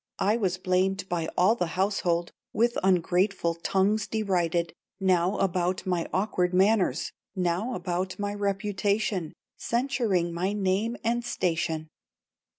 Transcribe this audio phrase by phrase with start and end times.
[0.17, 6.55] I was blamed by all the household, With ungrateful tongues derided, Now about my awkward
[6.55, 11.87] manners, Now about my reputation, Censuring my name and station.